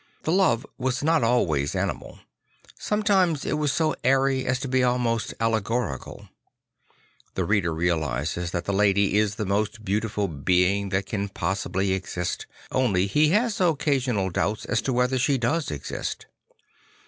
The 0.23 0.31
love 0.31 0.65
was 0.79 1.03
not 1.03 1.23
always 1.23 1.75
animal; 1.75 2.17
sometimes 2.79 3.45
it 3.45 3.59
was 3.59 3.71
so 3.71 3.93
airy 4.03 4.47
as 4.47 4.59
to 4.61 4.67
be 4.67 4.83
almost 4.83 5.35
allegorical. 5.39 6.27
The 7.35 7.45
reader 7.45 7.71
realises 7.71 8.49
that 8.49 8.65
the 8.65 8.73
lady 8.73 9.15
is 9.19 9.35
the 9.35 9.45
most 9.45 9.85
beautiful 9.85 10.27
being 10.27 10.89
that 10.89 11.05
can 11.05 11.29
possibly 11.29 11.93
exist, 11.93 12.47
only 12.71 13.05
he 13.05 13.29
has 13.29 13.61
occasional 13.61 14.31
doubts 14.31 14.65
as 14.65 14.81
to 14.81 14.91
whether 14.91 15.19
she 15.19 15.37
does 15.37 15.69
exist. 15.69 16.25